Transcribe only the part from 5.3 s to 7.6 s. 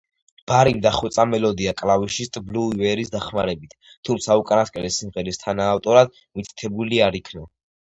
თანაავტორად მითითებული არ იქნა.